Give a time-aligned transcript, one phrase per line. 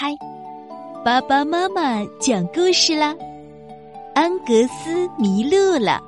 [0.00, 0.16] 开，
[1.04, 3.14] 爸爸妈妈讲故事啦。
[4.14, 6.02] 安格斯迷路了，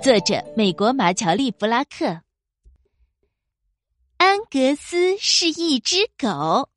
[0.00, 2.20] 作者美国马乔丽·弗拉克。
[4.16, 6.68] 安格斯是一只狗。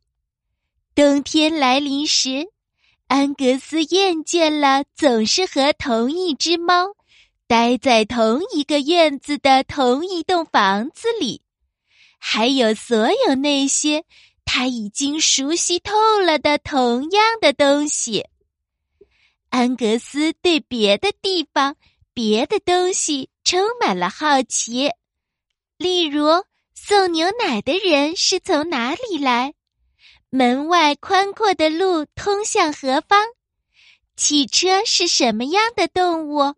[0.96, 2.48] 冬天来临时，
[3.06, 6.96] 安格斯厌倦了总是和同一只猫
[7.46, 11.44] 待在同一个院子的同一栋房子里，
[12.18, 14.04] 还有所有那些。
[14.52, 15.94] 他已经熟悉透
[16.26, 18.26] 了的同样的东西。
[19.50, 21.76] 安格斯对别的地方、
[22.16, 24.90] 别的东西充满了好奇，
[25.78, 26.26] 例如
[26.74, 29.54] 送牛奶的人是从哪里来？
[30.32, 33.28] 门外宽阔的路通向何方？
[34.16, 36.56] 汽车是什么样的动物？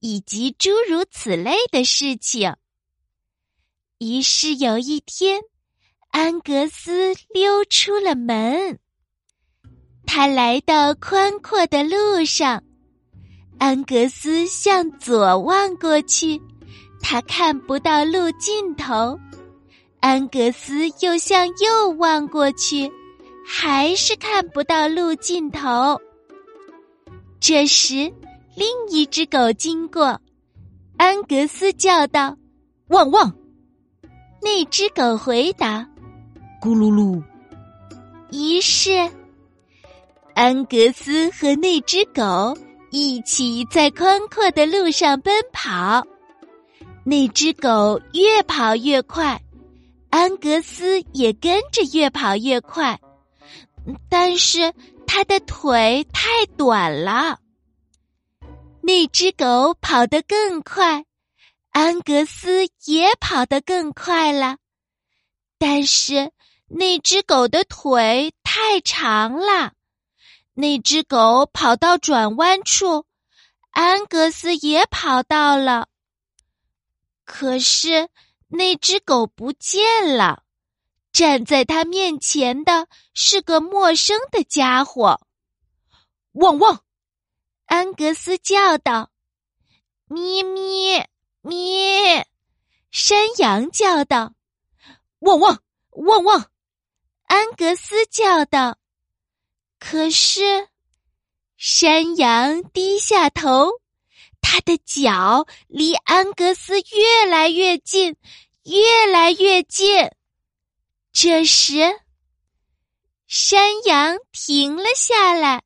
[0.00, 2.56] 以及诸如此类的事情。
[3.98, 5.40] 于是有一天。
[6.10, 8.78] 安格斯溜出了门，
[10.06, 12.62] 他来到宽阔的路上。
[13.58, 16.40] 安格斯向左望过去，
[17.00, 19.18] 他看不到路尽头。
[20.00, 22.90] 安格斯又向右望过去，
[23.46, 26.00] 还是看不到路尽头。
[27.40, 28.12] 这时，
[28.56, 30.20] 另一只狗经过，
[30.96, 32.36] 安格斯叫道
[32.88, 33.32] ：“汪汪！”
[34.40, 35.86] 那只狗回答。
[36.60, 37.22] 咕噜噜。
[38.30, 39.10] 于是，
[40.34, 42.56] 安格斯和那只狗
[42.90, 46.06] 一起在宽阔的路上奔跑。
[47.04, 49.40] 那只狗越跑越快，
[50.10, 52.98] 安格斯也跟着越跑越快。
[54.10, 54.72] 但是
[55.06, 57.38] 他的腿太短了。
[58.82, 61.04] 那只狗跑得更快，
[61.70, 64.56] 安格斯也跑得更快了。
[65.58, 66.32] 但是。
[66.70, 69.72] 那只狗的腿太长了，
[70.52, 73.06] 那只狗跑到转弯处，
[73.70, 75.88] 安格斯也跑到了。
[77.24, 78.10] 可是
[78.48, 80.42] 那只狗不见了，
[81.10, 85.22] 站在他面前的是个陌生的家伙。
[86.32, 86.82] 汪汪！
[87.64, 89.10] 安格斯叫道
[90.04, 91.08] ：“咩咩
[91.40, 92.28] 咩！”
[92.92, 94.34] 山羊叫道
[95.20, 96.50] ：“汪汪汪汪！”
[97.24, 98.78] 安格斯叫道
[99.78, 100.68] ：“可是，
[101.56, 103.70] 山羊低下头，
[104.40, 108.16] 他的脚离安格斯越来越近，
[108.64, 110.10] 越来越近。
[111.12, 112.00] 这时，
[113.26, 115.64] 山羊停了下来，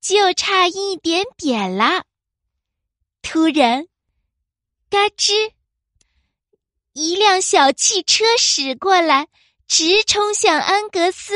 [0.00, 2.04] 就差一点点了。
[3.22, 3.86] 突然，
[4.90, 5.52] 嘎吱，
[6.92, 9.28] 一辆小汽车驶过来。”
[9.74, 11.32] 直冲向安格斯，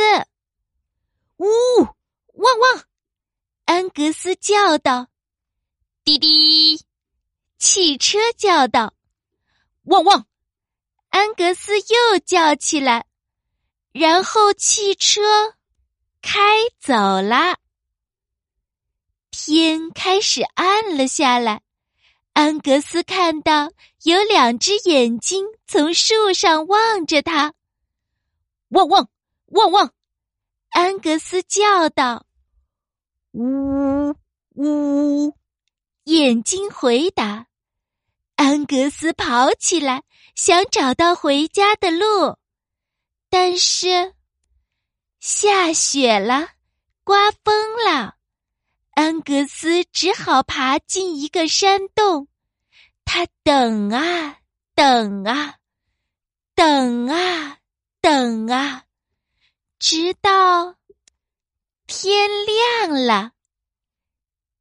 [1.38, 1.46] 呜，
[2.34, 2.84] 汪汪！
[3.64, 5.08] 安格斯叫道
[6.04, 6.84] ：“滴滴！”
[7.56, 8.92] 汽车叫道
[9.88, 10.26] ：“汪汪！”
[11.08, 13.06] 安格斯又叫起来，
[13.92, 15.22] 然后汽车
[16.20, 16.38] 开
[16.78, 16.92] 走
[17.22, 17.58] 了。
[19.30, 21.62] 天开始暗了下来，
[22.36, 27.54] 安格斯看到有两只眼睛从树上望着他。
[28.68, 29.08] 汪汪
[29.46, 29.94] 汪汪！
[30.68, 32.26] 安格斯叫道
[33.32, 34.14] ：“呜
[34.56, 35.34] 呜！”
[36.04, 37.46] 眼睛回答。
[38.34, 40.02] 安格斯跑起来，
[40.34, 42.36] 想找到回家的路，
[43.30, 44.12] 但是
[45.20, 46.50] 下雪了，
[47.02, 48.15] 刮风了。
[48.96, 52.26] 安格斯只好爬进一个山洞。
[53.04, 54.40] 他等啊
[54.74, 55.58] 等啊
[56.56, 57.58] 等啊。
[58.06, 58.84] 等啊，
[59.80, 60.76] 直到
[61.88, 63.32] 天亮了。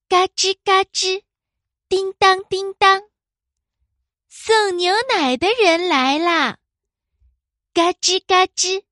[0.09, 1.22] 嘎吱嘎吱，
[1.88, 3.03] 叮当叮当，
[4.28, 6.57] 送牛奶的人来啦！
[7.72, 8.84] 嘎吱嘎吱，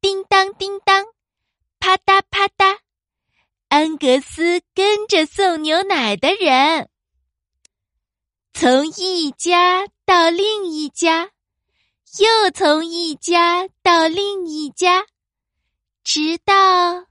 [0.00, 1.04] 叮当叮当，
[1.78, 2.78] 啪嗒啪嗒。
[3.78, 6.88] 安格斯跟着送牛奶的人，
[8.52, 11.30] 从一家到另一家。
[12.18, 15.06] 又从一家到另一家，
[16.02, 17.06] 直到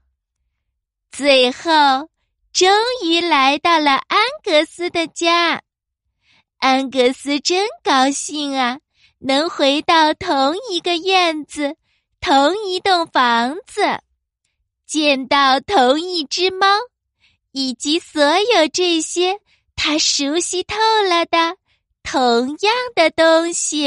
[1.10, 2.10] 最后，
[2.52, 2.68] 终
[3.02, 5.62] 于来到了安格斯的家。
[6.58, 8.80] 安格斯真高兴啊，
[9.20, 11.78] 能回到同一个院子、
[12.20, 14.02] 同一栋房子，
[14.88, 16.66] 见到同一只猫，
[17.52, 19.38] 以及所有这些
[19.76, 20.76] 他熟悉透
[21.06, 21.58] 了的
[22.02, 23.84] 同样的东西。